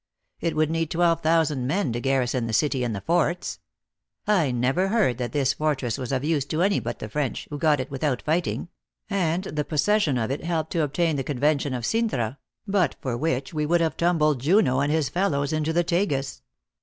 It 0.39 0.55
would 0.55 0.71
need 0.71 0.89
twelve 0.89 1.21
thousand 1.21 1.67
men 1.67 1.91
to 1.93 1.99
garrison 1.99 2.47
the 2.47 2.53
city 2.53 2.83
and 2.83 2.95
the 2.95 3.01
forts. 3.01 3.59
I 4.25 4.49
never 4.49 4.87
heard 4.87 5.19
that 5.19 5.31
this 5.31 5.53
fortress 5.53 5.99
was 5.99 6.11
of 6.11 6.23
use 6.23 6.43
to 6.45 6.63
any 6.63 6.79
but 6.79 6.97
the 6.97 7.07
French, 7.07 7.45
who 7.51 7.59
got 7.59 7.79
it 7.79 7.91
without 7.91 8.23
fighting; 8.23 8.69
and 9.11 9.43
the 9.43 9.63
pos 9.63 9.85
THE 9.85 9.91
ACTRESS 9.93 10.07
IN 10.07 10.15
HIGH 10.17 10.21
LIFE. 10.23 10.25
269 10.25 10.25
session 10.25 10.25
of 10.25 10.31
it 10.31 10.47
helped 10.47 10.71
them 10.71 10.79
to 10.79 10.83
obtain 10.83 11.15
the 11.17 11.23
convention 11.23 11.73
of 11.75 11.85
Cintra; 11.85 12.37
but 12.65 12.95
for 12.99 13.15
which 13.15 13.53
we 13.53 13.67
would 13.67 13.81
have 13.81 13.95
tumbled 13.95 14.41
Junot 14.41 14.85
and 14.85 14.91
his 14.91 15.09
fellows 15.09 15.53
into 15.53 15.71
the 15.71 15.83
Tagns. 15.83 16.41